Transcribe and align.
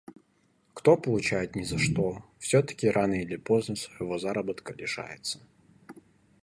кто 0.73 0.97
получает 0.97 1.55
ни 1.55 1.61
за 1.61 1.77
что, 1.77 2.25
все-таки 2.39 2.89
рано 2.89 3.21
или 3.21 3.35
поздно 3.35 3.75
своего 3.75 4.17
заработка 4.17 4.73
лишатся. 4.73 5.39